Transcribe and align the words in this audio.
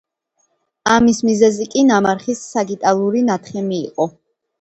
ამის 0.93 1.19
მიზეზი 1.27 1.67
კი 1.75 1.83
ნამარხის 1.89 2.41
საგიტალური 2.55 3.23
ნათხემი 3.29 3.79
იყო. 3.83 4.09